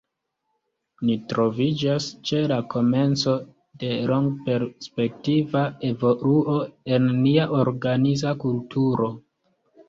[1.07, 3.33] Ni troviĝas ĉe la komenco
[3.83, 6.57] de longperspektiva evoluo
[6.97, 9.13] en nia organiza kulturo.